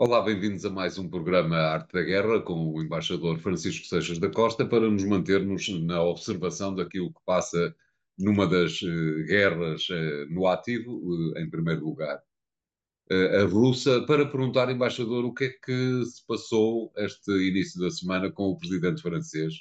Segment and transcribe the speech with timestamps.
[0.00, 4.30] Olá, bem-vindos a mais um programa Arte da Guerra com o embaixador Francisco Seixas da
[4.30, 7.74] Costa para nos mantermos na observação daquilo que passa
[8.16, 12.22] numa das uh, guerras uh, no ativo, uh, em primeiro lugar,
[13.10, 18.30] a russa, para perguntar, embaixador, o que é que se passou este início da semana
[18.30, 19.54] com o presidente francês,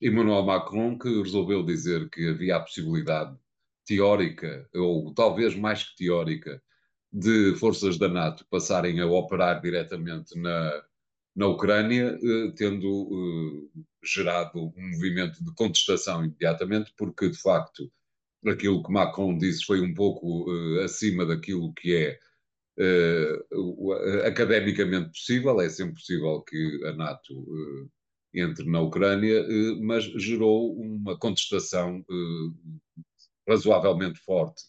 [0.00, 3.36] Emmanuel Macron, que resolveu dizer que havia a possibilidade
[3.84, 6.62] teórica, ou talvez mais que teórica,
[7.16, 10.84] de forças da NATO passarem a operar diretamente na,
[11.34, 17.90] na Ucrânia, eh, tendo eh, gerado um movimento de contestação imediatamente, porque de facto
[18.46, 22.18] aquilo que Macron disse foi um pouco eh, acima daquilo que é
[24.26, 27.90] academicamente possível, é sempre possível que a NATO
[28.34, 29.42] entre na Ucrânia,
[29.80, 32.04] mas gerou uma contestação
[33.48, 34.62] razoavelmente forte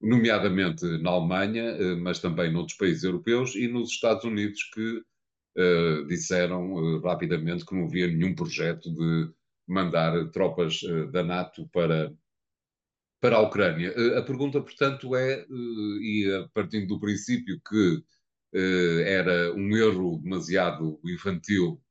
[0.00, 5.02] nomeadamente na Alemanha, eh, mas também noutros países europeus e nos Estados Unidos, que
[5.56, 9.32] uh, disseram uh, rapidamente que não havia nenhum projeto de
[9.66, 12.12] mandar tropas uh, da NATO para,
[13.20, 13.94] para a Ucrânia.
[14.18, 18.02] a pergunta, portanto, é, e a partir do princípio que
[19.06, 21.82] era um erro demasiado infantil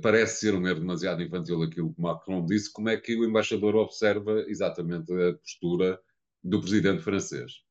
[0.00, 2.72] parece ser um erro demasiado infantil aquilo que Macron disse.
[2.72, 6.00] Como é que o embaixador observa exatamente a postura
[6.44, 7.62] do presidente francês.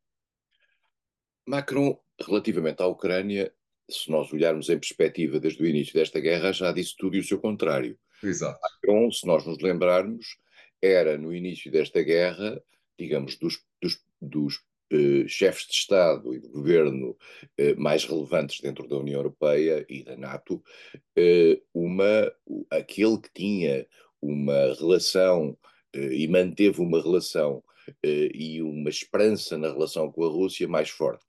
[1.48, 3.54] Macron, relativamente à Ucrânia,
[3.90, 7.24] se nós olharmos em perspectiva desde o início desta guerra, já disse tudo e o
[7.24, 7.98] seu contrário.
[8.24, 8.60] Exato.
[8.62, 10.38] Macron, se nós nos lembrarmos,
[10.82, 12.62] era no início desta guerra,
[12.98, 14.60] digamos, dos, dos, dos
[14.92, 17.18] eh, chefes de Estado e de governo
[17.58, 20.64] eh, mais relevantes dentro da União Europeia e da NATO,
[21.16, 22.32] eh, uma,
[22.70, 23.86] aquele que tinha
[24.22, 25.58] uma relação
[25.94, 27.64] eh, e manteve uma relação
[28.04, 31.24] e uma esperança na relação com a Rússia mais forte.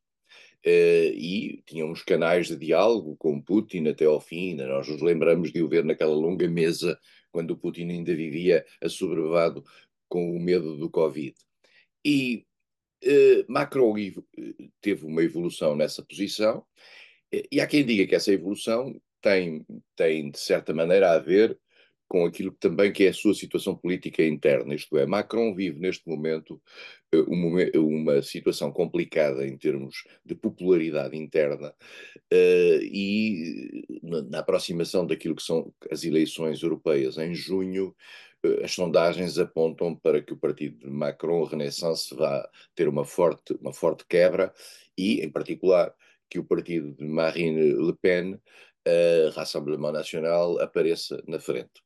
[0.67, 4.55] Uh, e tinham uns canais de diálogo com Putin até ao fim.
[4.55, 6.99] Nós nos lembramos de o ver naquela longa mesa
[7.31, 9.63] quando o Putin ainda vivia assoberbado
[10.09, 11.35] com o medo do Covid.
[12.03, 12.47] E
[13.05, 13.95] uh, Macron
[14.81, 16.65] teve uma evolução nessa posição,
[17.51, 19.67] e há quem diga que essa evolução tem,
[19.97, 21.59] tem de certa maneira, a ver
[22.09, 26.09] com aquilo também que é a sua situação política interna, isto é, Macron vive neste
[26.09, 26.61] momento
[27.13, 31.75] eh, uma, situação complicada em termos de popularidade interna
[32.33, 37.95] uh, e na, na, aproximação daquilo que são as eleições europeias em junho,
[38.63, 43.73] as sondagens apontam para que o partido de Macron, Renaissance, vá ter uma forte, uma
[43.73, 44.53] forte quebra
[44.97, 45.95] e, em particular,
[46.29, 51.83] que o partido de Marine Le Pen, uh, Rassemblement National, apareça na frente.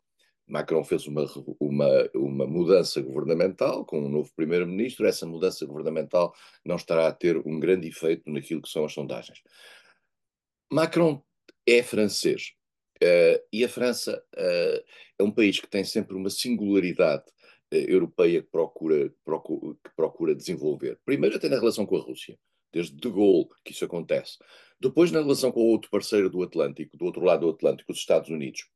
[0.48, 1.26] Macron fez uma,
[1.60, 5.06] uma, uma mudança governamental com um novo primeiro-ministro.
[5.06, 9.42] Essa mudança governamental não estará a ter um grande efeito naquilo que são as sondagens.
[10.72, 11.22] Macron
[11.66, 12.54] é francês
[13.02, 14.84] uh, e a França uh,
[15.18, 17.24] é um país que tem sempre uma singularidade
[17.72, 20.98] uh, europeia que procura, procura, que procura desenvolver.
[21.04, 22.38] Primeiro, até na relação com a Rússia,
[22.72, 24.38] desde De Gaulle que isso acontece.
[24.80, 27.98] Depois, na relação com o outro parceiro do Atlântico, do outro lado do Atlântico, os
[27.98, 28.68] Estados Unidos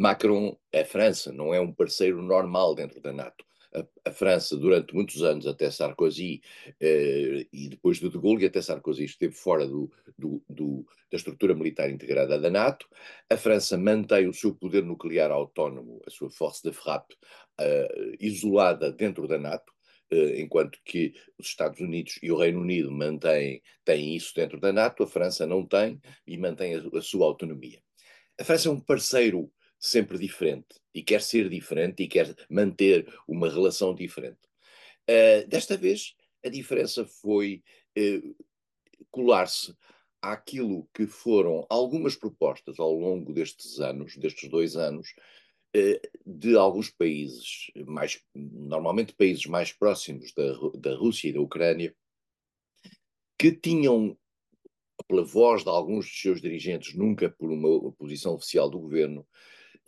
[0.00, 3.44] Macron é França, não é um parceiro normal dentro da NATO.
[3.74, 6.40] A, a França, durante muitos anos, até Sarkozy,
[6.80, 11.18] eh, e depois de De Gaulle, e até Sarkozy esteve fora do, do, do, da
[11.18, 12.88] estrutura militar integrada da NATO.
[13.28, 17.14] A França mantém o seu poder nuclear autónomo, a sua force de frappe,
[17.60, 19.70] eh, isolada dentro da NATO.
[20.10, 24.72] Uh, enquanto que os Estados Unidos e o Reino Unido mantêm, têm isso dentro da
[24.72, 27.80] NATO, a França não tem e mantém a, a sua autonomia.
[28.40, 33.48] A França é um parceiro sempre diferente e quer ser diferente e quer manter uma
[33.48, 34.38] relação diferente.
[35.08, 36.14] Uh, desta vez,
[36.44, 37.62] a diferença foi
[37.98, 38.36] uh,
[39.10, 39.74] colar-se
[40.20, 45.14] àquilo que foram algumas propostas ao longo destes anos, destes dois anos,
[45.74, 51.96] uh, de alguns países, mais, normalmente países mais próximos da, da Rússia e da Ucrânia,
[53.38, 54.14] que tinham
[55.08, 59.26] pela voz de alguns dos seus dirigentes, nunca por uma posição oficial do governo,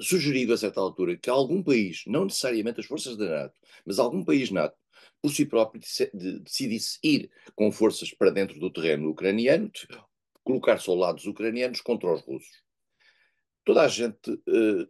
[0.02, 4.24] sugerido a certa altura que algum país, não necessariamente as forças da NATO, mas algum
[4.24, 4.76] país NATO,
[5.20, 5.80] por si próprio
[6.12, 9.70] decidisse ir com forças para dentro do terreno ucraniano,
[10.42, 12.62] colocar soldados ucranianos contra os russos.
[13.64, 14.88] Toda a gente, eh,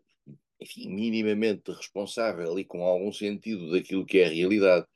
[0.60, 4.86] enfim, minimamente responsável e com algum sentido daquilo que é a realidade,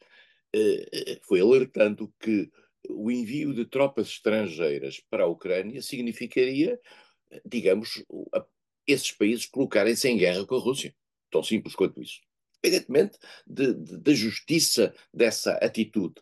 [0.54, 2.50] eh, eh, foi alertando que
[2.88, 6.80] o envio de tropas estrangeiras para a Ucrânia significaria,
[7.44, 8.02] digamos,
[8.32, 8.40] a
[8.86, 10.94] esses países colocarem-se em guerra com a Rússia.
[11.30, 12.20] Tão simples quanto isso.
[12.62, 16.14] Evidentemente, da justiça dessa atitude.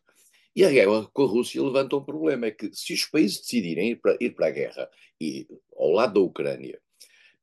[0.56, 3.90] E a guerra com a Rússia levanta um problema: é que se os países decidirem
[3.90, 4.90] ir para, ir para a guerra
[5.20, 5.46] e
[5.76, 6.80] ao lado da Ucrânia,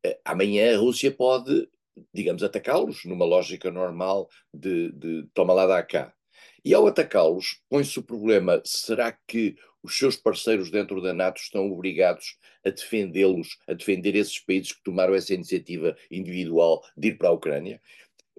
[0.03, 1.69] eh, amanhã a Rússia pode,
[2.13, 6.13] digamos, atacá-los numa lógica normal de, de toma lá da cá.
[6.63, 11.71] E ao atacá-los, põe-se o problema: será que os seus parceiros dentro da NATO estão
[11.71, 17.29] obrigados a defendê-los, a defender esses países que tomaram essa iniciativa individual de ir para
[17.29, 17.81] a Ucrânia?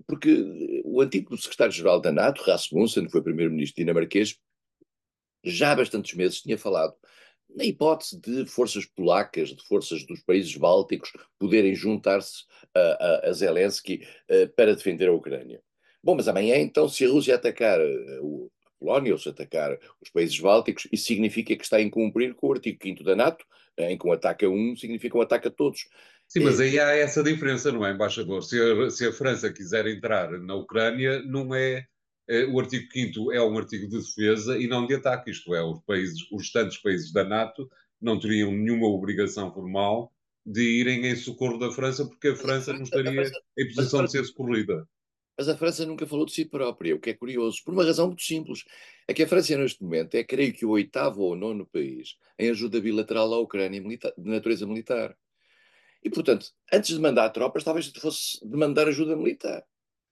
[0.07, 4.39] Porque o antigo secretário-geral da NATO, Rasmussen, que foi primeiro-ministro dinamarquês,
[5.45, 6.95] já há bastantes meses tinha falado
[7.55, 12.45] na hipótese de forças polacas, de forças dos países bálticos poderem juntar-se
[12.75, 15.63] a, a, a Zelensky a, para defender a Ucrânia.
[16.03, 18.21] Bom, mas amanhã, então, se a Rússia atacar a
[18.79, 22.53] Polónia ou se atacar os países bálticos, isso significa que está a incumprir com o
[22.53, 23.45] artigo 5 da NATO,
[23.79, 25.87] em que um ataque a um significa um ataque a todos.
[26.27, 28.43] Sim, mas aí há essa diferença, não é, embaixador?
[28.43, 31.87] Se a, se a França quiser entrar na Ucrânia, não é,
[32.29, 35.63] é, o artigo 5 é um artigo de defesa e não de ataque, isto é,
[35.63, 37.69] os países, os restantes países da NATO
[38.01, 40.13] não teriam nenhuma obrigação formal
[40.45, 44.25] de irem em socorro da França, porque a França não estaria em posição de ser
[44.25, 44.89] socorrida.
[45.43, 48.07] Mas a França nunca falou de si própria, o que é curioso, por uma razão
[48.07, 48.65] muito simples.
[49.09, 52.49] É que a França, neste momento, é, creio que, o oitavo ou nono país em
[52.49, 55.19] ajuda bilateral à Ucrânia de natureza militar.
[56.01, 59.65] E, portanto, antes de mandar tropas, talvez fosse de mandar ajuda militar.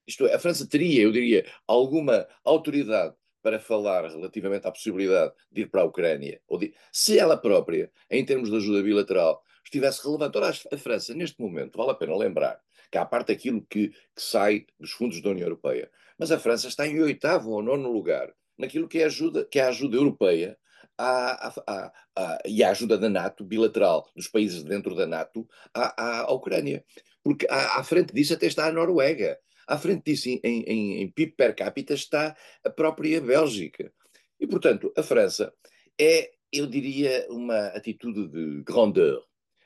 [0.04, 5.60] Isto é, a França teria, eu diria, alguma autoridade para falar relativamente à possibilidade de
[5.60, 10.02] ir para a Ucrânia, ou de, se ela própria, em termos de ajuda bilateral, estivesse
[10.02, 10.36] relevante.
[10.36, 12.60] Ora, a França, neste momento, vale a pena lembrar
[12.90, 16.68] que há parte daquilo que, que sai dos fundos da União Europeia, mas a França
[16.68, 20.58] está em oitavo ou nono lugar naquilo que é, ajuda, que é a ajuda europeia
[20.98, 26.20] à, à, à, e a ajuda da NATO, bilateral, dos países dentro da NATO, à,
[26.20, 26.84] à Ucrânia.
[27.24, 29.38] Porque à, à frente disso até está a Noruega.
[29.66, 33.90] À frente disso, em, em, em PIB per capita, está a própria Bélgica.
[34.38, 35.52] E, portanto, a França
[35.98, 39.22] é, eu diria, uma atitude de grandeur.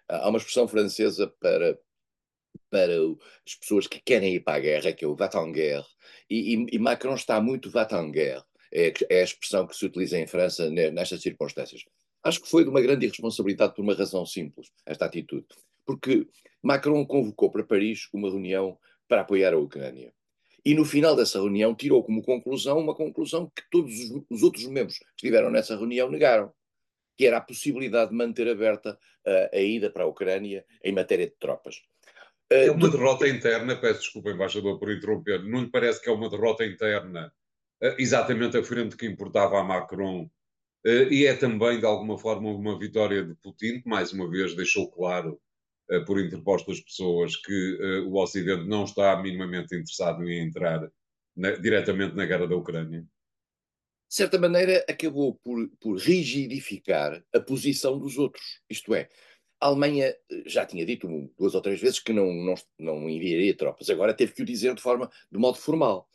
[0.09, 1.79] Há uma expressão francesa para,
[2.71, 2.93] para
[3.47, 5.87] as pessoas que querem ir para a guerra, que é o va-t-en-guerre.
[6.29, 8.43] E, e, e, Macron está muito va-t-en-guerre.
[8.73, 11.85] É, é, a expressão que se utiliza em França nestas circunstâncias.
[12.25, 15.47] Acho que foi de uma grande irresponsabilidade por uma razão simples, esta atitude.
[15.87, 16.27] Porque
[16.62, 20.12] Macron convocou para Paris uma reunião para apoiar a Ucrânia.
[20.65, 23.93] E no final dessa reunião tirou como conclusão uma conclusão que todos
[24.31, 26.50] os outros membros que estiveram nessa reunião negaram,
[27.17, 31.27] que era a possibilidade de manter aberta a, a ida para a Ucrânia em matéria
[31.27, 31.83] de tropas.
[32.50, 36.29] É uma derrota interna, peço desculpa, embaixador, por interromper, não lhe parece que é uma
[36.29, 37.32] derrota interna
[37.99, 40.31] exatamente a frente que importava a Macron
[40.85, 44.91] e é também, de alguma forma, uma vitória de Putin, que mais uma vez deixou
[44.91, 45.41] claro
[45.91, 50.87] eh, por interpostas pessoas que eh, o Ocidente não está minimamente interessado em entrar
[51.35, 53.00] na, diretamente na guerra da Ucrânia?
[53.00, 58.61] De certa maneira, acabou por, por rigidificar a posição dos outros.
[58.69, 59.08] Isto é,
[59.64, 61.08] a Alemanha eh, já tinha dito
[61.38, 64.75] duas ou três vezes que não, não, não enviaria tropas, agora teve que o dizer
[64.75, 66.08] de forma de modo formal.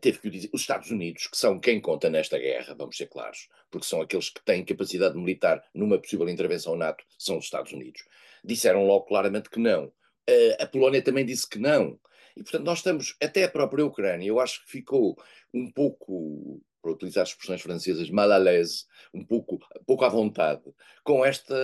[0.00, 0.50] teve que o dizer.
[0.52, 4.30] Os Estados Unidos, que são quem conta nesta guerra, vamos ser claros, porque são aqueles
[4.30, 8.02] que têm capacidade militar numa possível intervenção NATO, são os Estados Unidos
[8.44, 9.86] disseram logo claramente que não.
[9.86, 11.98] Uh, a Polónia também disse que não.
[12.36, 15.16] E, portanto, nós estamos, até a própria Ucrânia, eu acho que ficou
[15.52, 20.62] um pouco, para utilizar expressões francesas, mal à l'aise, um pouco, pouco à vontade,
[21.02, 21.54] com esta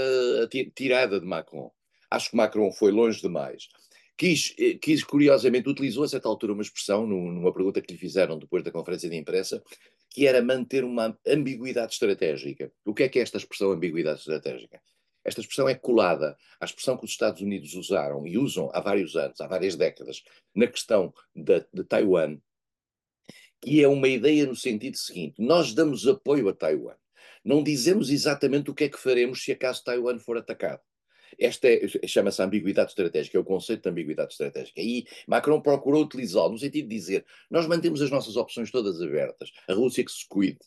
[0.75, 1.71] tirada de Macron.
[2.11, 3.69] Acho que Macron foi longe demais.
[4.17, 8.39] Quis, eh, quis, curiosamente, utilizou a certa altura uma expressão, numa pergunta que lhe fizeram
[8.39, 9.63] depois da conferência de imprensa,
[10.09, 12.73] que era manter uma ambiguidade estratégica.
[12.85, 14.81] O que é que é esta expressão ambiguidade estratégica?
[15.23, 19.17] Esta expressão é colada à expressão que os Estados Unidos usaram e usam há vários
[19.17, 20.23] anos, há várias décadas,
[20.55, 22.39] na questão de Taiwan,
[23.61, 26.95] que é uma ideia no sentido seguinte: nós damos apoio a Taiwan.
[27.45, 30.81] Não dizemos exatamente o que é que faremos se acaso Taiwan for atacado.
[31.39, 34.81] Esta é, chama-se ambiguidade estratégica, é o conceito de ambiguidade estratégica.
[34.81, 39.51] E Macron procurou utilizá-lo no sentido de dizer: nós mantemos as nossas opções todas abertas,
[39.69, 40.59] a Rússia que se cuide,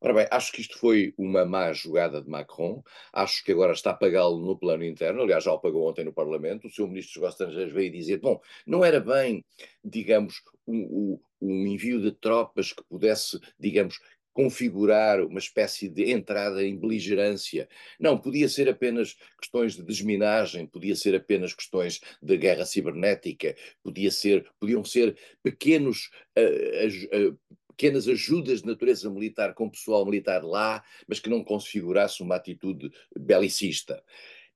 [0.00, 3.90] Ora bem, acho que isto foi uma má jogada de Macron, acho que agora está
[3.90, 7.14] a pagá-lo no plano interno, aliás já o pagou ontem no Parlamento, o seu Ministro
[7.14, 9.44] dos Negócios Estrangeiros veio dizer, bom, não era bem,
[9.82, 13.98] digamos, um, um envio de tropas que pudesse, digamos,
[14.32, 17.68] configurar uma espécie de entrada em beligerância.
[17.98, 24.12] Não, podia ser apenas questões de desminagem, podia ser apenas questões de guerra cibernética, podia
[24.12, 27.38] ser, podiam ser pequenos uh, uh,
[27.78, 32.90] pequenas ajudas de natureza militar com pessoal militar lá, mas que não configurasse uma atitude
[33.16, 34.02] belicista.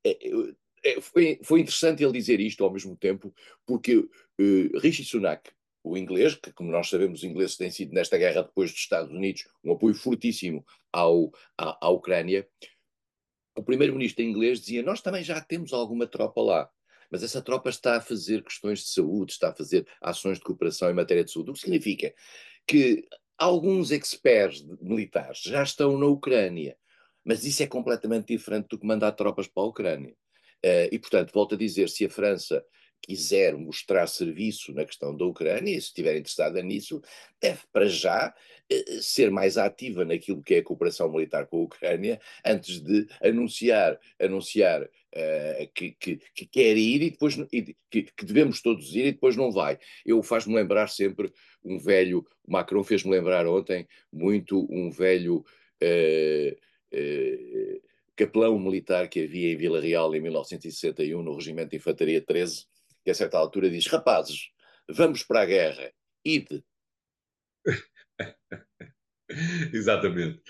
[0.04, 0.18] É,
[0.84, 3.32] é, foi, foi, interessante ele dizer isto ao mesmo tempo,
[3.64, 5.52] porque uh, Rishi Sunak
[5.84, 9.12] o inglês, que como nós sabemos, os ingleses têm sido nesta guerra depois dos Estados
[9.12, 12.48] Unidos um apoio fortíssimo ao, à, à Ucrânia,
[13.56, 16.70] o primeiro-ministro inglês dizia: Nós também já temos alguma tropa lá,
[17.10, 20.90] mas essa tropa está a fazer questões de saúde, está a fazer ações de cooperação
[20.90, 22.14] em matéria de saúde, o que significa
[22.66, 23.06] que
[23.38, 26.76] alguns experts militares já estão na Ucrânia,
[27.24, 30.14] mas isso é completamente diferente do que mandar tropas para a Ucrânia.
[30.64, 32.64] Uh, e, portanto, volto a dizer: se a França
[33.02, 37.02] quiser mostrar serviço na questão da Ucrânia, e se estiver interessada nisso,
[37.40, 38.32] deve para já
[38.70, 43.08] eh, ser mais ativa naquilo que é a cooperação militar com a Ucrânia, antes de
[43.20, 48.94] anunciar, anunciar uh, que, que, que, quer ir e depois e, que, que, devemos todos
[48.94, 49.78] ir e depois não vai.
[50.04, 51.32] Eu faz-me lembrar sempre
[51.64, 55.44] um velho, o Macron fez-me lembrar ontem muito um velho
[55.82, 56.56] uh,
[56.94, 57.82] uh,
[58.16, 62.66] capelão militar que havia em Vila Real em 1961 no Regimento de Infantaria 13,
[63.04, 64.50] que a certa altura diz: Rapazes,
[64.88, 65.92] vamos para a guerra,
[66.24, 66.64] ide.
[69.72, 70.42] Exatamente.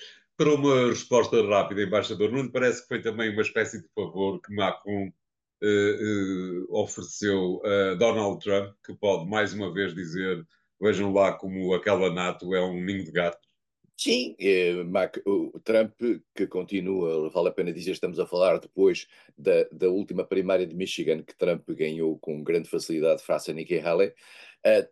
[0.42, 4.40] Para uma resposta rápida, embaixador, não lhe parece que foi também uma espécie de favor
[4.42, 10.44] que Macron uh, uh, ofereceu a Donald Trump, que pode mais uma vez dizer:
[10.80, 13.48] vejam lá como aquela NATO é um ninho de gatos?
[13.96, 15.92] Sim, eh, Mac, o Trump,
[16.34, 19.06] que continua, vale a pena dizer, estamos a falar depois
[19.38, 23.78] da, da última primária de Michigan, que Trump ganhou com grande facilidade face a Nikki
[23.78, 24.12] Haley.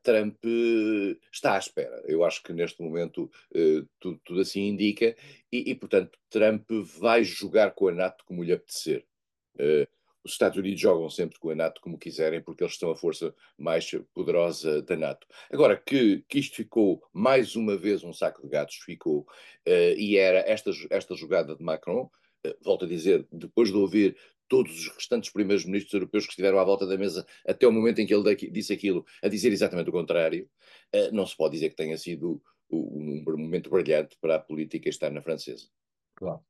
[0.02, 2.02] Trump uh, está à espera.
[2.06, 5.16] Eu acho que neste momento uh, tudo, tudo, assim indica,
[5.52, 9.06] e, e, portanto Trump vai jogar com a NATO como lhe apetecer.
[9.54, 9.86] Uh,
[10.22, 13.34] os Estados Unidos jogam sempre com a NATO como quiserem, porque eles são a força
[13.56, 15.26] mais poderosa da NATO.
[15.50, 20.16] Agora, que, que isto ficou mais uma vez um saco de gatos, ficou, uh, e
[20.16, 22.10] era esta, esta jogada de Macron,
[22.46, 24.16] uh, volto a dizer, depois de ouvir
[24.50, 28.00] todos os restantes primeiros ministros europeus que estiveram à volta da mesa até o momento
[28.00, 30.50] em que ele disse aquilo, a dizer exatamente o contrário,
[30.94, 34.88] uh, não se pode dizer que tenha sido um, um momento brilhante para a política
[34.88, 35.68] externa francesa.
[36.16, 36.40] Claro.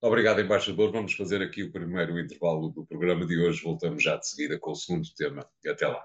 [0.00, 0.90] Obrigado, embaixador.
[0.90, 3.62] Vamos fazer aqui o primeiro intervalo do programa de hoje.
[3.62, 5.48] Voltamos já de seguida com o segundo tema.
[5.64, 6.04] Até lá.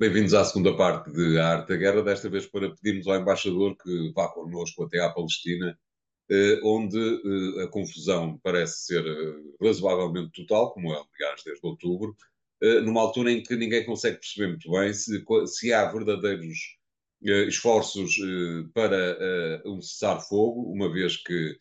[0.00, 3.76] Bem-vindos à segunda parte de A Arte da Guerra, desta vez para pedirmos ao embaixador
[3.76, 5.76] que vá connosco até à Palestina,
[6.30, 12.16] eh, onde eh, a confusão parece ser eh, razoavelmente total, como é, aliás, desde outubro,
[12.84, 16.58] numa altura em que ninguém consegue perceber muito bem se, se há verdadeiros
[17.48, 18.16] esforços
[18.74, 21.56] para um cessar-fogo, uma vez que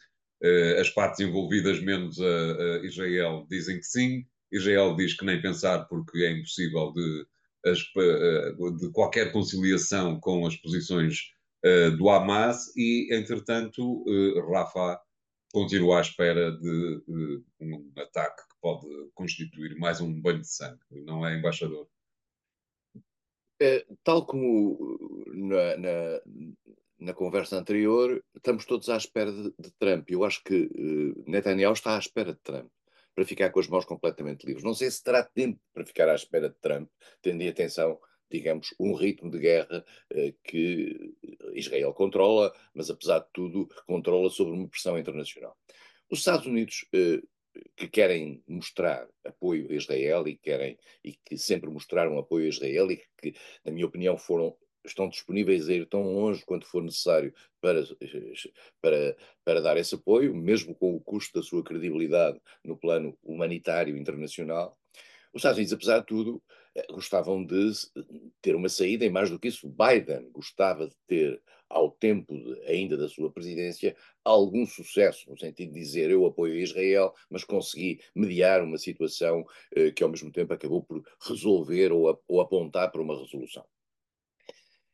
[0.80, 4.26] as partes envolvidas, menos a, Israel, dizem que sim.
[4.52, 7.26] Israel diz que nem pensar porque é impossível de,
[7.74, 11.32] de qualquer conciliação com as posições
[11.98, 14.06] do Hamas e, entretanto,
[14.50, 15.02] Rafa
[15.52, 20.80] continua à espera de, de, um ataque que pode constituir mais um banho de sangue,
[21.04, 21.88] não é, embaixador?
[23.60, 24.78] É, tal como
[25.34, 26.22] na, na,
[27.00, 30.10] na, conversa anterior, estamos todos à espera de, de Trump.
[30.10, 32.70] Eu acho que uh, Netanyahu está à espera de Trump
[33.18, 34.64] para ficar com as mãos completamente livres.
[34.64, 36.88] Não sei se terá tempo para ficar à espera de Trump,
[37.20, 39.84] tendo em atenção, digamos, um ritmo de guerra
[40.14, 41.16] uh, que
[41.56, 45.58] Israel controla, mas apesar de tudo controla sob uma pressão internacional.
[46.12, 47.28] Os Estados Unidos uh,
[47.76, 52.92] que querem mostrar apoio a Israel e querem e que sempre mostraram apoio a Israel
[52.92, 53.34] e que,
[53.66, 54.56] na minha opinião, foram
[54.90, 57.84] estão disponíveis a ir tão longe quanto for necessário para,
[58.82, 63.98] para, para dar esse apoio, mesmo com o custo da sua credibilidade no plano humanitário
[63.98, 64.78] internacional.
[65.34, 66.42] Os Estados Unidos, apesar de tudo,
[66.74, 67.72] eh, gostavam de
[68.42, 72.60] ter uma saída e, mais do que isso, Biden gostava de ter, ao tempo de,
[72.66, 78.00] ainda da sua presidência, algum sucesso, no sentido de dizer eu apoio Israel, mas consegui
[78.16, 83.02] mediar uma situação eh, que, ao mesmo tempo, acabou por resolver ou, ou apontar para
[83.02, 83.66] uma resolução.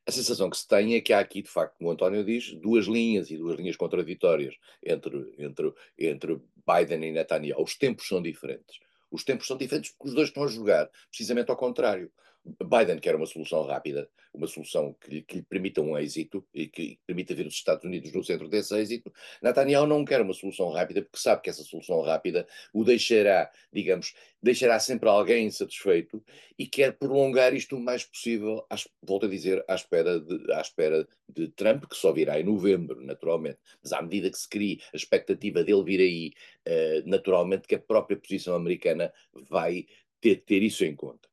[0.06, 2.54] A sensação que se tem é que há aqui, de facto, como o António diz,
[2.56, 7.64] duas linhas e duas linhas contraditórias entre, entre, entre Biden e Netanyahu.
[7.64, 8.80] Os tempos são diferentes.
[9.10, 12.12] Os tempos são diferentes porque os dois estão a jogar precisamente ao contrário.
[12.46, 17.00] Biden quer uma solução rápida, uma solução que, que lhe permita um êxito e que
[17.06, 19.14] permita ver os Estados Unidos no centro desse êxito.
[19.42, 24.14] Netanyahu não quer uma solução rápida porque sabe que essa solução rápida o deixará, digamos,
[24.42, 26.22] deixará sempre alguém insatisfeito
[26.60, 30.60] e quer prolongar isto o mais possível, às, volto a dizer, à espera, de, à
[30.60, 33.60] espera de Trump, que só virá em novembro, naturalmente.
[33.82, 36.32] Mas à medida que se cria a expectativa dele vir aí,
[36.68, 39.14] uh, naturalmente que a própria posição americana
[39.50, 39.86] vai
[40.20, 41.33] ter, ter isso em conta.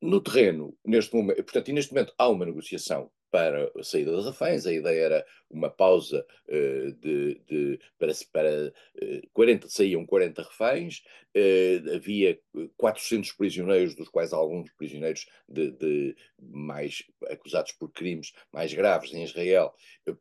[0.00, 4.66] No terreno, neste momento, portanto, neste momento há uma negociação para a saída de reféns.
[4.66, 8.72] A ideia era uma pausa uh, de, de, para, para
[9.02, 11.02] uh, 40, saíam 40 reféns,
[11.36, 12.38] uh, havia
[12.76, 19.24] 400 prisioneiros, dos quais alguns prisioneiros de, de mais acusados por crimes mais graves em
[19.24, 19.74] Israel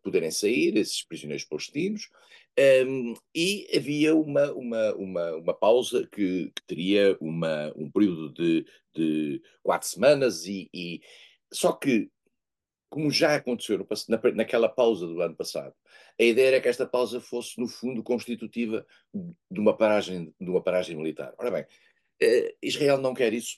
[0.03, 2.09] poderem sair, esses prisioneiros palestinos.
[2.57, 8.65] Um, e havia uma, uma, uma, uma pausa que, que teria uma, um período de,
[8.95, 11.01] de quatro semanas, e, e
[11.51, 12.09] só que
[12.95, 15.73] como já aconteceu no, na, naquela pausa do ano passado,
[16.17, 20.63] a ideia era que esta pausa fosse, no fundo, constitutiva de uma paragem, de uma
[20.63, 21.33] paragem militar.
[21.37, 21.65] Ora bem,
[22.21, 23.57] eh, Israel não quer isso,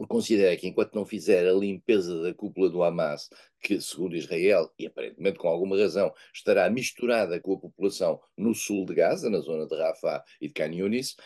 [0.00, 3.28] porque considera que enquanto não fizer a limpeza da cúpula do Hamas,
[3.60, 8.86] que, segundo Israel, e aparentemente com alguma razão, estará misturada com a população no sul
[8.86, 11.16] de Gaza, na zona de Rafah e de Khan Yunis,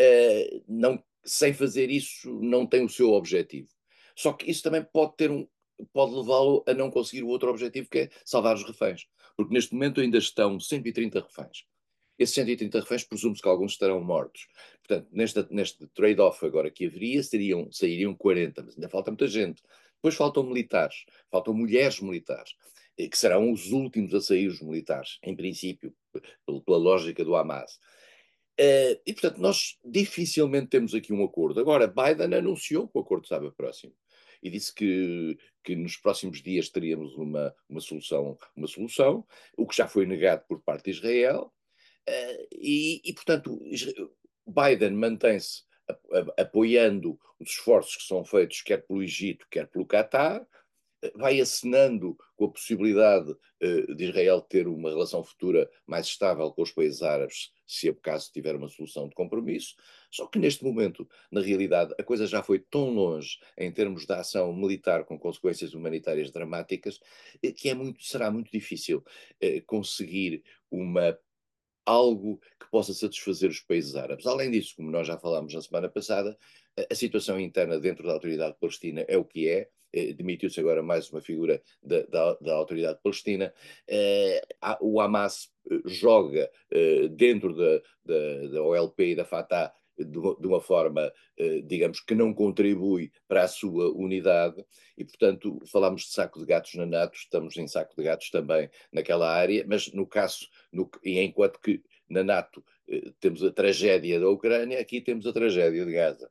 [0.00, 3.68] eh, não, sem fazer isso não tem o seu objetivo.
[4.14, 5.44] Só que isso também pode ter um,
[5.92, 9.08] pode levá-lo a não conseguir o outro objetivo, que é salvar os reféns.
[9.36, 11.64] Porque neste momento ainda estão 130 reféns.
[12.20, 14.46] Esses 130 reféns presume-se que alguns estarão mortos.
[14.86, 19.62] Portanto, neste, neste trade-off agora que haveria, seriam, sairiam 40, mas ainda falta muita gente.
[19.94, 22.54] Depois faltam militares, faltam mulheres militares,
[22.98, 25.94] eh, que serão os últimos a sair os militares, em princípio,
[26.44, 27.78] pela lógica do Hamas.
[28.58, 31.58] Eh, e, portanto, nós dificilmente temos aqui um acordo.
[31.58, 33.94] Agora, Biden anunciou que o acordo estava próximo
[34.42, 39.74] e disse que, que nos próximos dias teríamos uma, uma, solução, uma solução, o que
[39.74, 41.50] já foi negado por parte de Israel.
[42.08, 43.60] Uh, e, e, portanto,
[44.46, 45.62] Biden mantém-se
[46.38, 50.46] apoiando os esforços que são feitos quer pelo Egito, quer pelo Catar,
[51.14, 56.62] vai acenando com a possibilidade uh, de Israel ter uma relação futura mais estável com
[56.62, 59.74] os países árabes, se é o caso tiver uma solução de compromisso.
[60.10, 64.12] Só que neste momento, na realidade, a coisa já foi tão longe em termos de
[64.12, 67.00] ação militar com consequências humanitárias dramáticas,
[67.56, 69.04] que é muito, será muito difícil
[69.66, 71.16] conseguir uma
[71.90, 74.26] algo que possa satisfazer os países árabes.
[74.26, 76.38] Além disso, como nós já falámos na semana passada,
[76.90, 81.10] a situação interna dentro da autoridade palestina é o que é, eh, demitiu-se agora mais
[81.10, 83.52] uma figura da, da, da autoridade palestina.
[83.88, 84.40] Eh,
[84.80, 86.50] o Hamas eh, joga
[87.10, 89.72] dentro da, da, da OLP e da Fatah
[90.04, 91.12] de uma forma,
[91.66, 94.64] digamos, que não contribui para a sua unidade,
[94.96, 98.70] e portanto falamos de saco de gatos na NATO, estamos em saco de gatos também
[98.92, 102.64] naquela área, mas no caso, no, enquanto que na NATO
[103.20, 106.30] temos a tragédia da Ucrânia, aqui temos a tragédia de Gaza.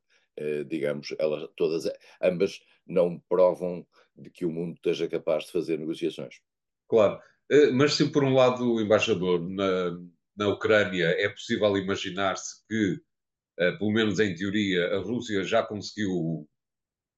[0.67, 1.89] digamos, elas todas,
[2.21, 6.41] ambas não provam de que o mundo esteja capaz de fazer negociações.
[6.87, 9.97] Claro, eh, mas se por um lado, embaixador, na,
[10.35, 12.97] na Ucrânia é possível imaginar-se que, eh,
[13.77, 16.47] pelo menos em teoria, a Rússia já conseguiu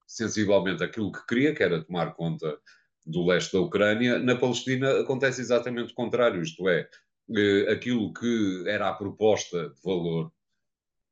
[0.07, 2.57] sensivelmente aquilo que queria, que era tomar conta
[3.05, 6.87] do leste da Ucrânia, na Palestina acontece exatamente o contrário, isto é,
[7.35, 10.31] eh, aquilo que era a proposta de valor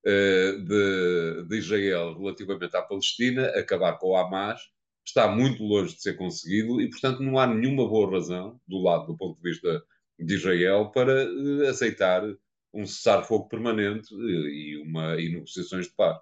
[0.05, 4.61] eh, de, de, Israel relativamente à Palestina, acabar com o Hamas,
[5.05, 9.07] está muito longe de ser conseguido e, portanto, não há nenhuma boa razão, do lado
[9.07, 9.83] do ponto de vista
[10.19, 11.27] de Israel, para
[11.69, 12.23] aceitar
[12.73, 16.19] um cessar-fogo permanente uh, e, uma, e negociações de paz.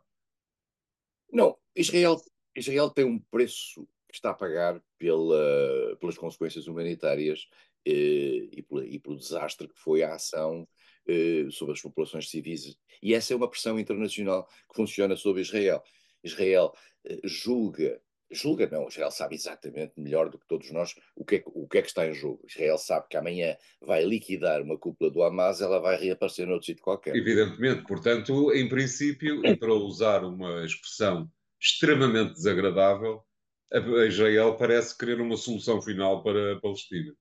[1.31, 2.17] Não, Israel,
[2.55, 7.47] Israel tem um preço que está a pagar pela, pelas consequências humanitárias
[7.85, 8.49] e,
[8.85, 10.67] e pelo desastre que foi a ação
[11.07, 12.77] eh, sobre as populações civis.
[13.01, 15.81] E essa é uma pressão internacional que funciona sobre Israel.
[16.21, 16.73] Israel
[17.05, 18.01] eh, julga,
[18.31, 21.77] julga não, Israel sabe exatamente melhor do que todos nós o que, é, o que
[21.77, 22.43] é que está em jogo.
[22.47, 26.83] Israel sabe que amanhã vai liquidar uma cúpula do Hamas, ela vai reaparecer noutro sítio
[26.83, 27.15] qualquer.
[27.15, 33.23] Evidentemente, portanto, em princípio, e para usar uma expressão extremamente desagradável,
[33.71, 37.13] a Israel parece querer uma solução final para a Palestina.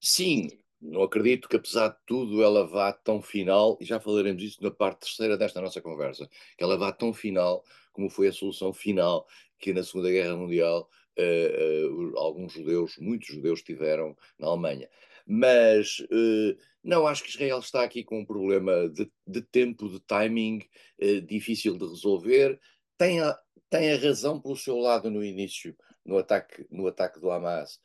[0.00, 0.48] Sim,
[0.80, 4.70] não acredito que, apesar de tudo, ela vá tão final, e já falaremos disso na
[4.70, 7.64] parte terceira desta nossa conversa, que ela vá tão final
[7.98, 9.26] como foi a solução final
[9.58, 14.88] que na Segunda Guerra Mundial uh, uh, alguns judeus, muitos judeus, tiveram na Alemanha.
[15.26, 19.98] Mas uh, não acho que Israel está aqui com um problema de, de tempo, de
[19.98, 20.62] timing
[21.26, 22.60] difícil de resolver.
[22.96, 23.36] Tem a,
[23.68, 27.80] tem a razão pelo seu lado no início, no ataque, no ataque do Hamas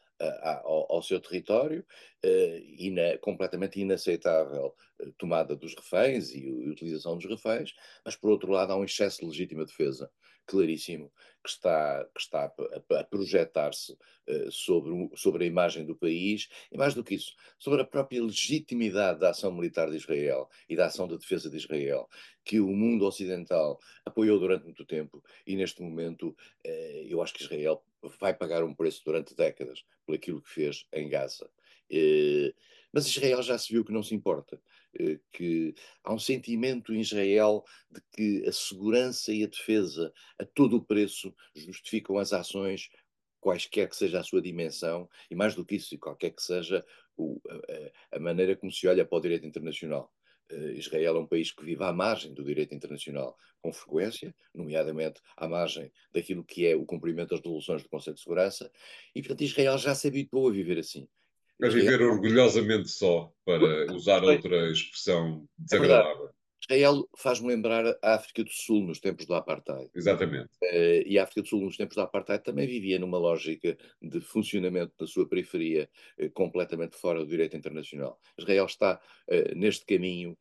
[0.63, 1.85] ao, seu território,
[2.25, 7.73] uh, ina, completamente inaceitável uh, tomada dos reféns e, e utilização dos reféns,
[8.05, 10.09] mas por outro lado há um excesso de legítima defesa
[10.45, 11.09] claríssimo
[11.43, 12.51] que está, que está
[12.99, 17.81] a, projetar-se uh, sobre, sobre a imagem do país e, mais do que isso, sobre
[17.81, 22.07] a própria legitimidade da ação militar de Israel e da ação de defesa de Israel,
[22.43, 26.35] que o mundo ocidental apoiou durante muito tempo e, neste momento,
[27.07, 27.83] eu acho que Israel
[28.19, 31.49] vai pagar um preço durante décadas por aquilo que fez em Gaza.
[31.89, 32.53] Eh,
[32.91, 34.61] mas Israel já se viu que não se importa,
[34.99, 40.45] eh, que há um sentimento em Israel de que a segurança e a defesa a
[40.45, 42.89] todo o preço justificam as ações,
[43.39, 46.85] quaisquer que seja a sua dimensão, e mais do que isso, qualquer que seja
[47.17, 50.12] o, a, a, maneira como se olha para o direito internacional.
[50.51, 55.21] Uh, Israel é um país que vive à margem do direito internacional com frequência, nomeadamente
[55.37, 58.69] à margem daquilo que é o cumprimento das resoluções do Conselho de Segurança,
[59.15, 61.07] e portanto Israel já se habituou a viver assim.
[61.61, 66.27] A viver orgulhosamente só, para usar outra expressão é desagradável.
[66.27, 69.89] É Israel faz-me lembrar a África do Sul nos tempos do Apartheid.
[69.93, 70.49] Exatamente.
[70.63, 74.21] Uh, e a África do Sul nos tempos do Apartheid também vivia numa lógica de
[74.21, 78.17] funcionamento da sua periferia uh, completamente fora do direito internacional.
[78.37, 80.37] Israel está uh, neste caminho.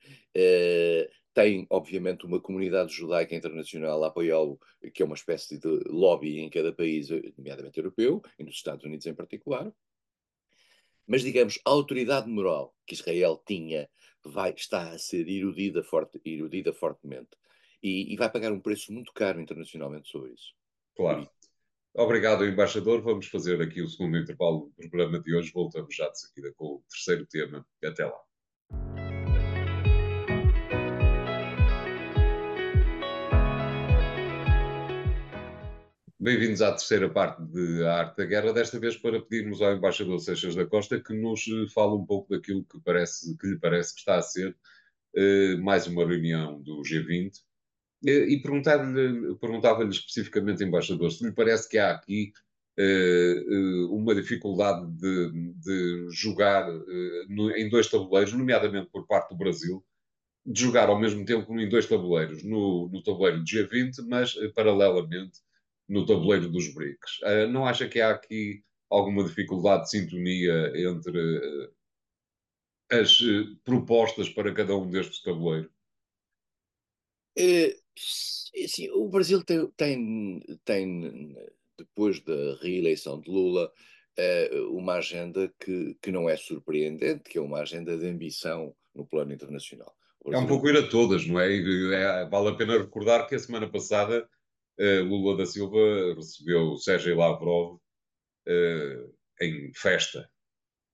[1.34, 4.60] tem, obviamente, uma comunidade judaica internacional a apoiá-lo,
[4.94, 9.06] que é uma espécie de lobby em cada país, nomeadamente europeu, e nos Estados Unidos
[9.06, 9.72] em particular.
[11.06, 13.88] Mas, digamos, a autoridade moral que Israel tinha
[14.28, 17.30] vai, está a ser erudida, forte, erudida fortemente.
[17.82, 20.54] E, e, vai pagar um preço muito caro internacionalmente sobre isso.
[20.96, 21.28] Claro.
[21.94, 23.02] Obrigado, embaixador.
[23.02, 25.52] Vamos fazer aqui o segundo intervalo do programa de hoje.
[25.52, 27.66] Voltamos já de seguida com o terceiro tema.
[27.84, 29.01] Até lá.
[36.22, 40.20] Bem-vindos à terceira parte de A Arte da Guerra, desta vez para pedirmos ao embaixador
[40.20, 43.92] Seixas da Costa que nos eh, fale um pouco daquilo que, parece, que lhe parece
[43.92, 44.56] que está a ser
[45.16, 51.76] uh, mais uma reunião do G20 uh, e perguntava-lhe especificamente, embaixador, se lhe parece que
[51.76, 52.32] há aqui
[53.90, 56.70] uma dificuldade de, de jogar
[57.28, 59.84] no, em dois tabuleiros, nomeadamente por parte do Brasil,
[60.46, 65.40] de jogar ao mesmo tempo em dois tabuleiros, no, no tabuleiro do G20, mas paralelamente
[65.88, 67.20] no tabuleiro dos BRICS.
[67.22, 71.74] Uh, não acha que há aqui alguma dificuldade de sintonia entre uh,
[72.90, 75.70] as uh, propostas para cada um destes tabuleiros?
[77.36, 81.34] É, sim, o Brasil tem, tem, tem,
[81.78, 83.72] depois da reeleição de Lula,
[84.70, 89.32] uma agenda que, que não é surpreendente, que é uma agenda de ambição no plano
[89.32, 89.96] internacional.
[90.26, 91.56] É um pouco ir a todas, não é?
[91.56, 92.28] é?
[92.28, 94.28] Vale a pena recordar que a semana passada
[94.78, 100.28] Lula da Silva recebeu Sérgio Lavrov uh, em festa.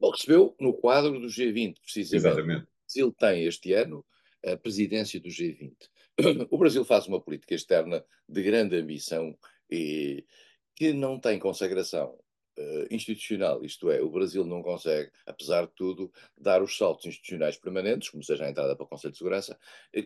[0.00, 2.26] Bom, recebeu no quadro do G20, precisamente.
[2.26, 2.62] Exatamente.
[2.62, 4.04] O Brasil tem este ano
[4.46, 5.74] a presidência do G20.
[6.50, 9.36] O Brasil faz uma política externa de grande ambição
[9.70, 10.24] e
[10.74, 12.18] que não tem consagração
[12.58, 17.56] uh, institucional, isto é, o Brasil não consegue, apesar de tudo, dar os saltos institucionais
[17.56, 19.58] permanentes, como seja a entrada para o Conselho de Segurança,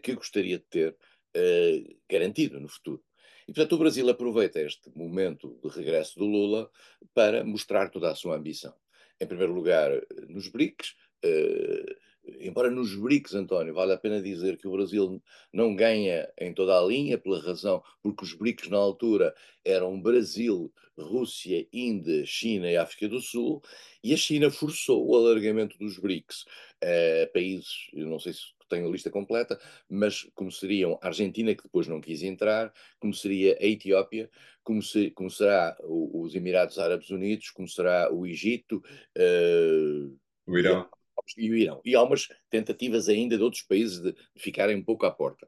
[0.03, 0.97] que gostaria de ter
[1.37, 3.03] uh, garantido no futuro.
[3.49, 6.71] E, portanto, o Brasil aproveita este momento de regresso do Lula
[7.15, 8.75] para mostrar toda a sua ambição.
[9.21, 9.91] Em primeiro lugar,
[10.29, 11.97] nos BRICS, eh,
[12.41, 16.79] embora nos BRICS, António, vale a pena dizer que o Brasil não ganha em toda
[16.79, 22.77] a linha, pela razão, porque os BRICS na altura eram Brasil, Rússia, Índia, China e
[22.77, 23.63] África do Sul,
[24.03, 26.45] e a China forçou o alargamento dos BRICS
[26.83, 28.43] a países, eu não sei se
[28.73, 33.13] tenho a lista completa, mas como seriam a Argentina, que depois não quis entrar, como
[33.13, 34.31] seria a Etiópia,
[34.65, 38.83] como, se, como será os Emirados Árabes Unidos, como será o Egito,
[39.19, 40.89] uh, o Irão.
[41.37, 41.81] E, o Irão.
[41.85, 45.47] E há umas tentativas ainda de outros países de, de ficarem um pouco à porta.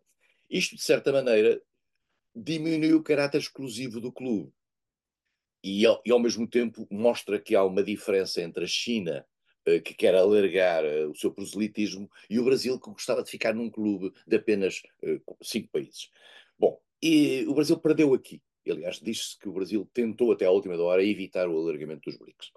[0.50, 1.60] Isto, de certa maneira,
[2.34, 4.52] diminui o caráter exclusivo do clube.
[5.62, 9.26] E ao, e ao mesmo tempo mostra que há uma diferença entre a China
[9.64, 13.70] que quer alargar eh, o seu proselitismo, e o Brasil que gostava de ficar num
[13.70, 16.10] clube de apenas eh, cinco países.
[16.58, 18.42] Bom, e o Brasil perdeu aqui.
[18.68, 22.50] Aliás, diz-se que o Brasil tentou até à última hora evitar o alargamento dos BRICS.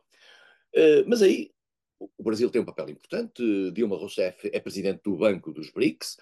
[1.05, 1.51] Mas aí
[1.99, 6.17] o Brasil tem um papel importante, Dilma Rousseff é presidente do Banco dos BRICS,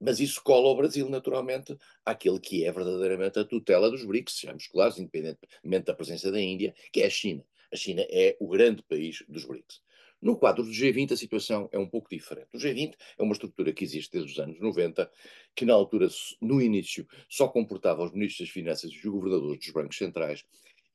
[0.00, 4.66] mas isso cola ao Brasil, naturalmente, àquele que é verdadeiramente a tutela dos BRICS, sejamos
[4.66, 7.44] claros, independentemente da presença da Índia, que é a China.
[7.72, 9.82] A China é o grande país dos BRICS.
[10.20, 12.48] No quadro do G20 a situação é um pouco diferente.
[12.54, 15.10] O G20 é uma estrutura que existe desde os anos 90,
[15.54, 16.08] que na altura,
[16.40, 20.44] no início, só comportava os ministros das Finanças e os governadores dos bancos centrais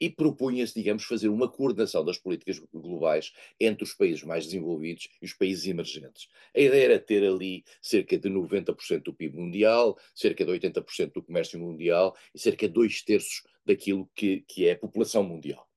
[0.02, 5.26] e propunha-se, digamos, fazer uma coordenação das políticas globais entre os países mais desenvolvidos e
[5.26, 6.28] os países emergentes.
[6.56, 11.22] A ideia era ter ali cerca de 90% do PIB mundial, cerca de 80% do
[11.22, 15.71] comércio mundial e cerca de dois terços daquilo que, que é a população mundial.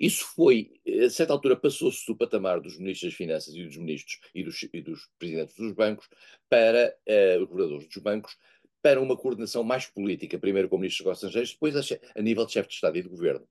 [0.00, 0.72] Isso foi,
[1.04, 4.68] a certa altura, passou-se do patamar dos ministros das Finanças e dos ministros e dos,
[4.72, 6.08] e dos presidentes dos bancos
[6.48, 8.34] para uh, os governadores dos bancos,
[8.80, 11.82] para uma coordenação mais política, primeiro com o Ministro dos Estrangeiros, depois a,
[12.16, 13.46] a nível de chefe de Estado e de Governo.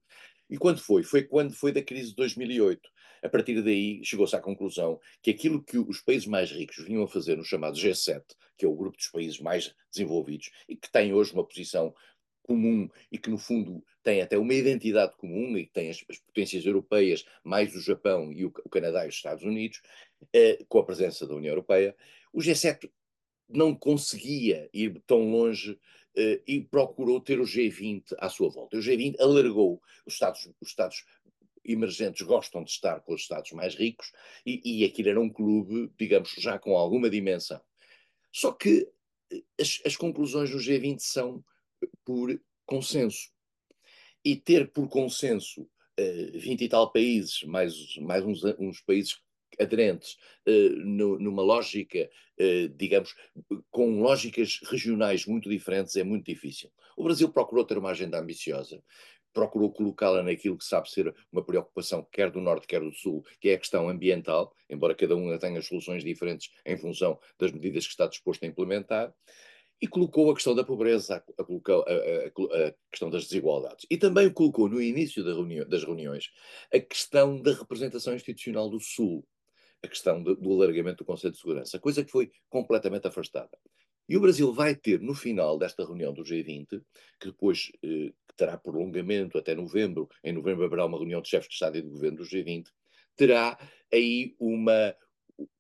[0.50, 1.04] E quando foi?
[1.04, 2.90] Foi quando foi da crise de 2008.
[3.22, 7.08] A partir daí chegou-se à conclusão que aquilo que os países mais ricos vinham a
[7.08, 8.24] fazer no chamado G7,
[8.58, 11.94] que é o grupo dos países mais desenvolvidos e que tem hoje uma posição
[12.42, 16.66] comum e que, no fundo, tem até uma identidade comum e tem as, as potências
[16.66, 19.84] europeias, mais o Japão e o, o Canadá e os Estados Unidos,
[20.34, 21.96] eh, com a presença da União Europeia,
[22.34, 22.90] o G7
[23.48, 25.80] não conseguia ir tão longe
[26.18, 28.78] eh, e procurou ter o G20 à sua volta.
[28.78, 29.80] O G20 alargou.
[30.08, 31.06] Os Estados, os Estados
[31.64, 34.12] emergentes gostam de estar com os Estados mais ricos
[34.44, 37.62] e, e aquilo era um clube, digamos, já com alguma dimensão.
[38.32, 38.90] Só que
[39.32, 41.46] eh, as, as conclusões do G20 são
[42.04, 43.30] por consenso.
[44.24, 49.18] E ter por consenso uh, 20 e tal países, mais, mais uns, uns países
[49.60, 53.16] aderentes, uh, no, numa lógica, uh, digamos,
[53.70, 56.72] com lógicas regionais muito diferentes, é muito difícil.
[56.98, 58.82] O Brasil procurou ter uma agenda ambiciosa,
[59.34, 63.50] procurou colocá-la naquilo que sabe ser uma preocupação, quer do Norte, quer do Sul, que
[63.50, 67.92] é a questão ambiental, embora cada uma tenha soluções diferentes em função das medidas que
[67.92, 69.14] está disposto a implementar
[69.82, 73.86] e colocou a questão da pobreza, a, a, a, a, questão das desigualdades.
[73.90, 76.30] E também colocou no início da reunião, das reuniões
[76.74, 79.26] a questão da representação institucional do Sul,
[79.82, 83.58] a questão do alargamento do Conselho de Segurança, coisa que foi completamente afastada.
[84.10, 86.82] E o Brasil vai ter, no final desta reunião do G20,
[87.20, 91.54] que depois eh, terá prolongamento até novembro, em novembro haverá uma reunião de chefes de
[91.54, 92.66] Estado e de Governo do G20,
[93.16, 93.58] terá
[93.94, 94.96] aí uma.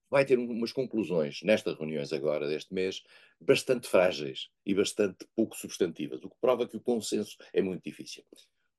[0.09, 3.03] Vai ter umas conclusões nestas reuniões agora deste mês
[3.39, 8.23] bastante frágeis e bastante pouco substantivas, o que prova que o consenso é muito difícil.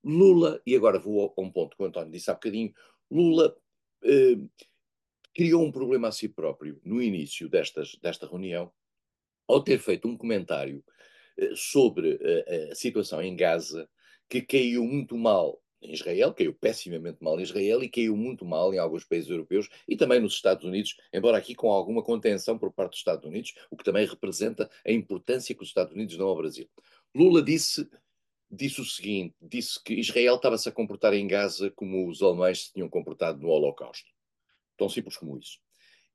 [0.03, 2.73] Lula, e agora vou a um ponto que o António disse há bocadinho,
[3.11, 3.57] Lula
[4.03, 4.37] eh,
[5.35, 8.73] criou um problema a si próprio no início destas, desta reunião,
[9.47, 10.83] ao ter feito um comentário
[11.37, 13.88] eh, sobre eh, a situação em Gaza,
[14.29, 18.73] que caiu muito mal em Israel, caiu pessimamente mal em Israel e caiu muito mal
[18.75, 22.73] em alguns países europeus e também nos Estados Unidos, embora aqui com alguma contenção por
[22.73, 26.29] parte dos Estados Unidos, o que também representa a importância que os Estados Unidos dão
[26.29, 26.69] ao Brasil.
[27.14, 27.88] Lula disse,
[28.51, 32.73] disse o seguinte: disse que Israel estava-se a comportar em Gaza como os alemães se
[32.73, 34.11] tinham comportado no Holocausto.
[34.77, 35.59] Tão simples como isso.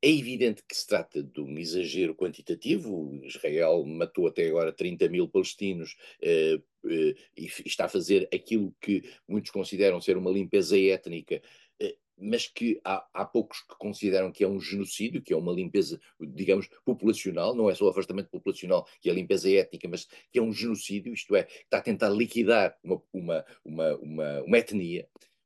[0.06, 3.20] É evidente que se trata de um exagero quantitativo.
[3.24, 9.02] Israel matou até agora 30 mil palestinos eh, eh, e está a fazer aquilo que
[9.28, 11.42] muitos consideram ser uma limpeza étnica,
[11.80, 15.52] eh, mas que há, há, poucos que consideram que é um genocídio, que é uma
[15.52, 20.08] limpeza, digamos, populacional, não é só o afastamento populacional, que é a limpeza étnica, mas
[20.32, 24.58] que é um genocídio, isto é, está a tentar liquidar uma, uma, uma, uma, uma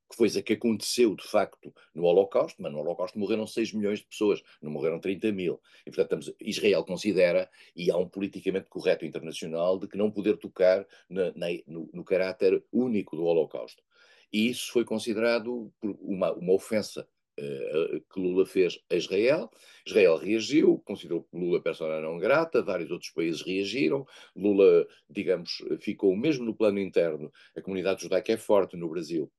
[0.09, 4.05] etnia coisa que aconteceu de facto no Holocausto, mas no Holocausto morreram 6 milhões de
[4.07, 5.61] pessoas, não morreram 30 mil.
[5.85, 10.37] E portanto estamos, Israel considera, e há um politicamente correto internacional, de que não poder
[10.37, 13.83] tocar na, na, no, no, caráter único do Holocausto.
[14.31, 17.07] E isso foi considerado uma, uma ofensa
[17.39, 19.49] uh, que Lula fez a Israel.
[19.85, 24.05] Israel reagiu, considerou Lula persona não grata, vários outros países reagiram.
[24.35, 27.31] Lula, digamos, ficou mesmo no plano interno.
[27.55, 29.31] A comunidade judaica é forte no Brasil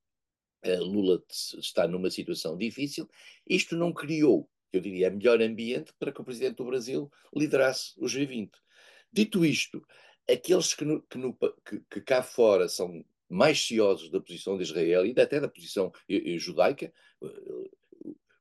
[0.64, 3.08] Lula está numa situação difícil.
[3.48, 8.06] Isto não criou, eu diria, melhor ambiente para que o presidente do Brasil liderasse o
[8.06, 8.50] G20.
[9.12, 9.82] Dito isto,
[10.30, 14.64] aqueles que, no, que, no, que, que cá fora são mais ciosos da posição de
[14.64, 15.92] Israel e até da posição
[16.36, 16.92] judaica,
[17.22, 17.70] eh,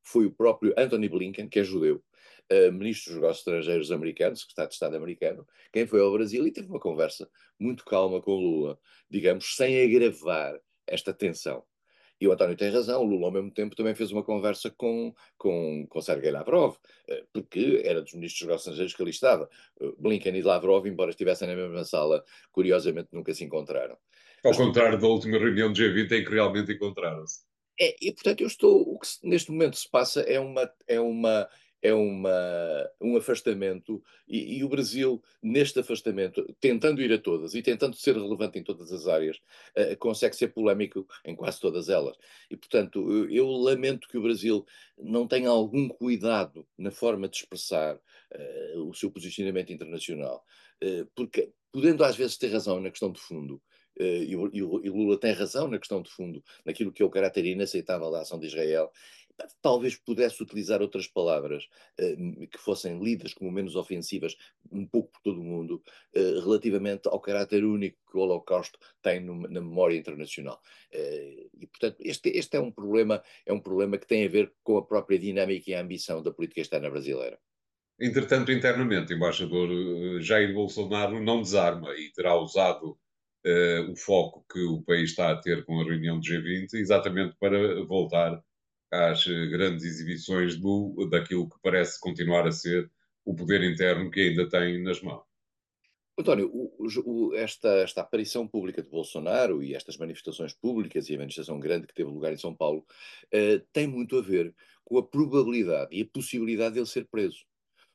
[0.01, 2.03] foi o próprio Anthony Blinken, que é judeu,
[2.51, 6.45] uh, ministro dos negócios estrangeiros americanos, que está de Estado americano, quem foi ao Brasil
[6.47, 7.29] e teve uma conversa
[7.59, 8.79] muito calma com Lula,
[9.09, 11.63] digamos, sem agravar esta tensão.
[12.19, 15.13] E o António tem razão, o Lula ao mesmo tempo também fez uma conversa com,
[15.37, 16.75] com, com Sergei Lavrov,
[17.07, 19.49] eh, porque era dos ministros dos estrangeiros que ali estava.
[19.79, 23.97] Eh, Blinken e Lavrov, embora estivessem na mesma sala, curiosamente nunca se encontraram.
[24.43, 27.39] Ao Mas, contrário da última reunião do G20 em que realmente encontraram-se.
[27.79, 31.47] É, e portanto eu estou, o que neste momento se passa é uma, é uma,
[31.81, 37.61] é uma, um afastamento e, e, o Brasil, neste afastamento, tentando ir a todas e
[37.61, 39.37] tentando ser relevante em todas as áreas,
[39.77, 42.17] uh, consegue ser polémico em quase todas elas.
[42.49, 44.65] E, portanto, eu, eu, lamento que o Brasil
[44.97, 50.43] não tenha algum cuidado na forma de expressar uh, o seu posicionamento internacional,
[50.83, 53.61] uh, porque, podendo às vezes ter razão na questão de fundo,
[54.01, 57.45] e, e, o, Lula tem razão na questão de fundo, naquilo que é o caráter
[57.45, 58.89] inaceitável da ação de Israel,
[59.61, 61.65] talvez pudesse utilizar outras palavras
[61.99, 64.35] uh, que fossem lidas como menos ofensivas
[64.71, 65.81] um pouco por todo o mundo,
[66.15, 70.61] uh, relativamente ao caráter único que o Holocausto tem no, na memória internacional.
[70.93, 74.51] Uh, e, portanto, este, este é um problema, é um problema que tem a ver
[74.63, 77.39] com a própria dinâmica e a ambição da política externa brasileira.
[78.01, 82.97] Entretanto, internamente, o embaixador Jair Bolsonaro não desarma e terá usado
[83.89, 87.83] o foco que o país está a ter com a reunião do G20 exatamente para
[87.85, 88.41] voltar
[88.91, 92.89] às grandes exibições do, daquilo que parece continuar a ser
[93.23, 95.23] o poder interno que ainda tem nas mãos.
[96.19, 101.17] António, o, o, esta, esta, aparição pública de Bolsonaro e estas manifestações públicas e a
[101.17, 102.85] manifestação grande que teve lugar em São Paulo
[103.33, 107.45] uh, tem muito a ver com a probabilidade e a possibilidade de ele ser preso.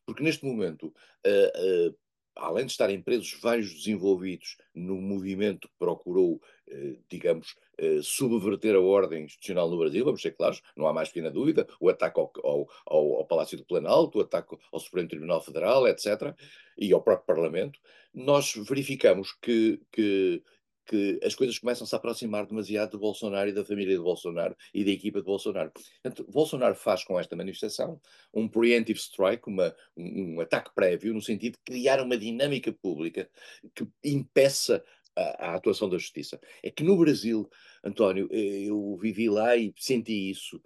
[0.06, 1.96] Porque neste momento, uh, uh,
[2.36, 7.56] além de estarem presos vários desenvolvidos no movimento que procurou, uh, digamos,
[8.04, 11.88] subverter a ordem institucional no Brasil, vamos ser claros, não há mais pequena dúvida, o
[11.88, 16.34] ataque ao, ao, ao, Palácio do Planalto, o ataque ao Supremo Tribunal Federal, etc.,
[16.78, 17.80] e ao próprio Parlamento,
[18.12, 20.40] nós verificamos que, que
[20.86, 24.56] que as coisas começam a se aproximar demasiado de Bolsonaro e da família de Bolsonaro
[24.72, 25.70] e da equipa de Bolsonaro.
[25.70, 28.00] Portanto, Bolsonaro faz com esta manifestação
[28.32, 33.28] um preemptive strike, uma, um, um, ataque prévio, no sentido de criar uma dinâmica pública
[33.74, 34.84] que impeça
[35.16, 36.40] a, a, atuação da justiça.
[36.62, 37.48] É que no Brasil,
[37.82, 40.60] António, eu vivi lá e senti isso.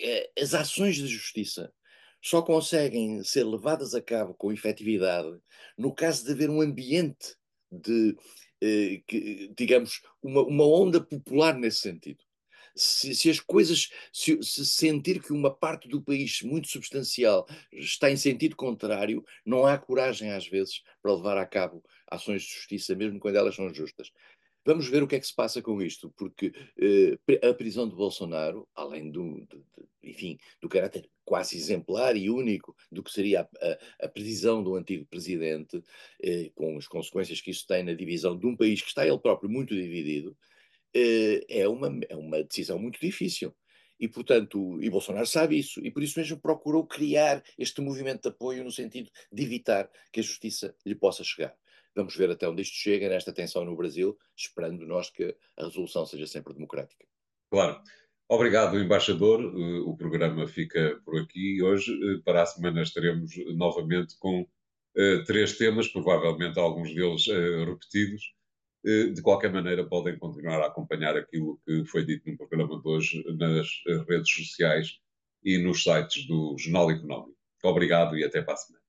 [0.00, 1.72] É, as ações de justiça
[2.22, 5.38] só conseguem ser levadas a cabo com efetividade
[5.76, 7.34] no caso de haver um ambiente
[7.70, 8.16] de
[8.62, 12.24] eh, que, digamos, uma, uma onda popular nesse sentido.
[12.74, 18.10] Se, se, as coisas, se, se, sentir que uma parte do país muito substancial está
[18.10, 22.94] em sentido contrário, não há coragem às vezes para levar a cabo ações de justiça,
[22.94, 24.10] mesmo quando elas são justas.
[24.64, 27.94] Vamos ver o que é que se passa com isto, porque eh, a prisão de
[27.94, 33.40] Bolsonaro, além do, de, de, enfim, do caráter quase exemplar e único do que seria
[33.40, 35.82] a, a, a prisão do antigo presidente,
[36.22, 39.18] eh, com as consequências que isso tem na divisão de um país que está ele
[39.18, 40.36] próprio muito dividido,
[40.94, 43.54] eh, é, uma, é uma decisão muito difícil.
[43.98, 48.28] E, portanto, e Bolsonaro sabe isso, e por isso mesmo procurou criar este movimento de
[48.28, 51.54] apoio no sentido de evitar que a justiça lhe possa chegar.
[51.94, 56.06] Vamos ver até onde isto chega nesta tensão no Brasil, esperando nós que a resolução
[56.06, 57.04] seja sempre democrática.
[57.50, 57.82] Claro.
[58.28, 59.40] Obrigado, embaixador.
[59.40, 61.92] Eh, o programa fica por aqui hoje.
[61.92, 67.26] Eh, para a semana estaremos novamente com uh, três temas, provavelmente alguns deles
[67.66, 68.32] repetidos.
[68.82, 73.22] De qualquer maneira, podem continuar a acompanhar aquilo que foi dito no programa de hoje
[73.36, 73.68] nas
[74.08, 74.98] redes sociais
[75.44, 77.36] e nos sites do Jornal Económico.
[77.62, 78.79] Obrigado e até para a semana.